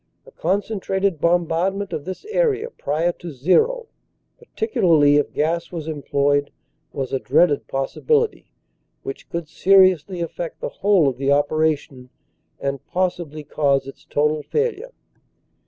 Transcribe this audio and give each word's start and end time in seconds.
A 0.25 0.31
concentrated 0.31 1.21
bombardment 1.21 1.93
of 1.93 2.05
this 2.05 2.25
area 2.31 2.71
prior 2.71 3.11
to 3.11 3.29
"zero/ 3.31 3.85
particularly 4.39 5.17
if 5.17 5.31
gas 5.31 5.71
was 5.71 5.87
employed, 5.87 6.49
was 6.91 7.13
a 7.13 7.19
dreaded 7.19 7.67
pos 7.67 7.93
sibility 7.95 8.45
which 9.03 9.29
could 9.29 9.47
seriously 9.47 10.19
affect 10.19 10.59
the 10.59 10.69
whole 10.69 11.07
of 11.07 11.17
the 11.19 11.29
opera 11.29 11.75
tion 11.75 12.09
and 12.59 12.83
possibly 12.87 13.43
cause 13.43 13.85
its 13.85 14.03
total 14.03 14.41
failure. 14.41 14.91